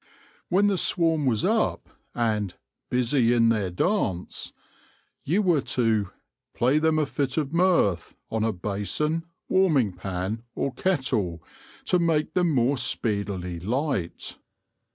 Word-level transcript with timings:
When 0.49 0.65
the 0.65 0.79
swarm 0.79 1.27
was 1.27 1.45
up, 1.45 1.87
and" 2.15 2.55
busie 2.91 3.33
in 3.37 3.49
their 3.49 3.69
dance," 3.69 4.51
you 5.23 5.43
were 5.43 5.61
to" 5.61 6.09
play 6.55 6.79
them 6.79 6.97
a 6.97 7.05
fit 7.05 7.37
of 7.37 7.53
mirth 7.53 8.15
on 8.31 8.43
a 8.43 8.51
Bason, 8.51 9.25
Warming 9.47 9.93
pan 9.93 10.41
or 10.55 10.73
Kettle, 10.73 11.43
to 11.85 11.99
make 11.99 12.33
them 12.33 12.49
more 12.49 12.77
speedily 12.77 13.59
light." 13.59 14.37